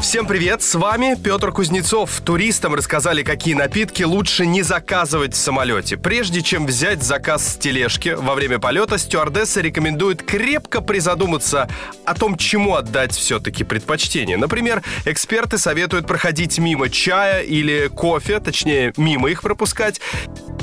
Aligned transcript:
Всем 0.00 0.26
привет, 0.26 0.62
с 0.62 0.74
вами 0.76 1.14
Петр 1.22 1.52
Кузнецов. 1.52 2.22
Туристам 2.24 2.74
рассказали, 2.74 3.22
какие 3.22 3.52
напитки 3.52 4.02
лучше 4.02 4.46
не 4.46 4.62
заказывать 4.62 5.34
в 5.34 5.36
самолете. 5.36 5.98
Прежде 5.98 6.40
чем 6.40 6.64
взять 6.64 7.02
заказ 7.02 7.46
с 7.46 7.56
тележки 7.56 8.16
во 8.16 8.34
время 8.34 8.58
полета, 8.58 8.96
стюардесса 8.96 9.60
рекомендует 9.60 10.22
крепко 10.22 10.80
призадуматься 10.80 11.68
о 12.06 12.14
том, 12.14 12.38
чему 12.38 12.76
отдать 12.76 13.12
все-таки 13.12 13.62
предпочтение. 13.62 14.38
Например, 14.38 14.82
эксперты 15.04 15.58
советуют 15.58 16.06
проходить 16.06 16.58
мимо 16.58 16.88
чая 16.88 17.42
или 17.42 17.88
кофе, 17.88 18.40
точнее, 18.40 18.94
мимо 18.96 19.30
их 19.30 19.42
пропускать, 19.42 20.00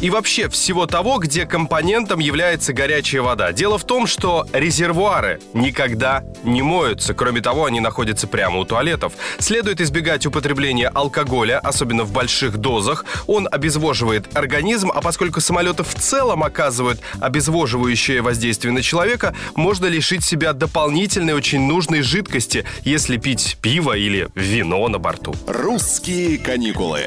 и 0.00 0.08
вообще 0.10 0.48
всего 0.48 0.86
того, 0.86 1.18
где 1.18 1.46
компонентом 1.46 2.20
является 2.20 2.72
горячая 2.72 3.22
вода. 3.22 3.52
Дело 3.52 3.78
в 3.78 3.84
том, 3.84 4.06
что 4.06 4.46
резервуары 4.52 5.40
никогда 5.52 6.24
не 6.42 6.62
моются. 6.62 7.14
Кроме 7.14 7.40
того, 7.42 7.66
они 7.66 7.80
находятся 7.80 8.26
прямо 8.26 8.58
у 8.60 8.64
туалетов. 8.64 9.12
Следует 9.38 9.80
избегать 9.80 10.26
употребления 10.26 10.88
алкоголя, 10.88 11.58
особенно 11.58 12.04
в 12.04 12.12
больших 12.12 12.58
дозах. 12.58 13.04
Он 13.26 13.48
обезвоживает 13.50 14.36
организм, 14.36 14.90
а 14.94 15.00
поскольку 15.00 15.40
самолеты 15.40 15.82
в 15.82 15.94
целом 15.94 16.42
оказывают 16.42 17.00
обезвоживающее 17.20 18.22
воздействие 18.22 18.72
на 18.72 18.82
человека, 18.82 19.34
можно 19.54 19.86
лишить 19.86 20.24
себя 20.24 20.52
дополнительной 20.52 21.34
очень 21.34 21.66
нужной 21.66 22.02
жидкости, 22.02 22.64
если 22.82 23.16
пить 23.16 23.58
пиво 23.60 23.96
или 23.96 24.28
вино 24.34 24.86
на 24.88 24.98
борту. 24.98 25.34
«Русские 25.46 26.38
каникулы». 26.38 27.02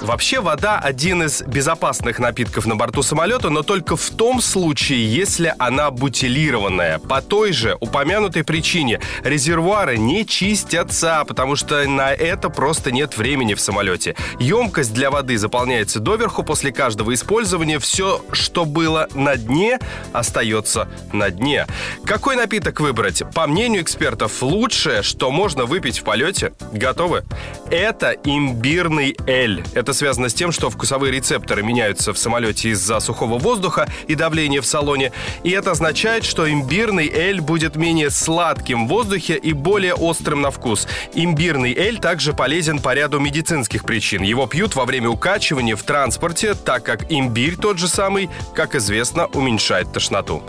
Вообще 0.00 0.40
вода 0.40 0.78
один 0.78 1.22
из 1.22 1.42
безопасных 1.42 2.18
напитков 2.18 2.66
на 2.66 2.76
борту 2.76 3.02
самолета, 3.02 3.50
но 3.50 3.62
только 3.62 3.96
в 3.96 4.10
том 4.10 4.40
случае, 4.40 5.12
если 5.12 5.54
она 5.58 5.90
бутилированная. 5.90 6.98
По 6.98 7.20
той 7.20 7.52
же 7.52 7.76
упомянутой 7.80 8.44
причине 8.44 9.00
резервуары 9.22 9.98
не 9.98 10.26
чистятся, 10.26 11.24
потому 11.26 11.56
что 11.56 11.59
на 11.62 12.12
это 12.12 12.50
просто 12.50 12.90
нет 12.90 13.16
времени 13.16 13.54
в 13.54 13.60
самолете. 13.60 14.16
Емкость 14.38 14.92
для 14.92 15.10
воды 15.10 15.38
заполняется 15.38 16.00
доверху 16.00 16.42
после 16.42 16.72
каждого 16.72 17.14
использования. 17.14 17.78
Все, 17.78 18.24
что 18.32 18.64
было 18.64 19.08
на 19.14 19.36
дне, 19.36 19.78
остается 20.12 20.88
на 21.12 21.30
дне. 21.30 21.66
Какой 22.04 22.36
напиток 22.36 22.80
выбрать? 22.80 23.22
По 23.34 23.46
мнению 23.46 23.82
экспертов, 23.82 24.42
лучшее, 24.42 25.02
что 25.02 25.30
можно 25.30 25.64
выпить 25.64 25.98
в 25.98 26.04
полете. 26.04 26.52
Готовы? 26.72 27.24
Это 27.70 28.16
имбирный 28.24 29.16
эль. 29.26 29.62
Это 29.74 29.92
связано 29.92 30.28
с 30.28 30.34
тем, 30.34 30.52
что 30.52 30.70
вкусовые 30.70 31.12
рецепторы 31.12 31.62
меняются 31.62 32.12
в 32.12 32.18
самолете 32.18 32.70
из-за 32.70 33.00
сухого 33.00 33.38
воздуха 33.38 33.88
и 34.08 34.14
давления 34.14 34.60
в 34.60 34.66
салоне. 34.66 35.12
И 35.44 35.50
это 35.50 35.72
означает, 35.72 36.24
что 36.24 36.50
имбирный 36.50 37.08
эль 37.08 37.40
будет 37.40 37.76
менее 37.76 38.10
сладким 38.10 38.86
в 38.86 38.88
воздухе 38.88 39.36
и 39.36 39.52
более 39.52 39.94
острым 39.94 40.40
на 40.40 40.50
вкус. 40.50 40.88
Имбирный 41.14 41.49
эль 41.56 41.98
также 41.98 42.32
полезен 42.32 42.78
по 42.78 42.94
ряду 42.94 43.18
медицинских 43.18 43.84
причин. 43.84 44.22
Его 44.22 44.46
пьют 44.46 44.74
во 44.74 44.84
время 44.84 45.08
укачивания 45.08 45.76
в 45.76 45.82
транспорте, 45.82 46.54
так 46.54 46.84
как 46.84 47.10
имбирь 47.10 47.56
тот 47.56 47.78
же 47.78 47.88
самый, 47.88 48.30
как 48.54 48.74
известно, 48.74 49.26
уменьшает 49.26 49.92
тошноту. 49.92 50.42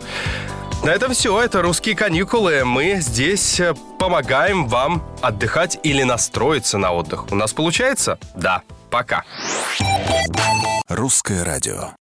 На 0.83 0.89
этом 0.89 1.13
все. 1.13 1.39
Это 1.39 1.61
«Русские 1.61 1.95
каникулы». 1.95 2.63
Мы 2.65 2.97
здесь 3.01 3.59
э, 3.59 3.75
помогаем 3.99 4.67
вам 4.67 5.03
отдыхать 5.21 5.79
или 5.83 6.01
настроиться 6.01 6.79
на 6.79 6.91
отдых. 6.91 7.31
У 7.31 7.35
нас 7.35 7.53
получается? 7.53 8.17
Да. 8.35 8.63
Пока. 8.89 9.23
«Русское 10.89 11.43
радио». 11.43 12.00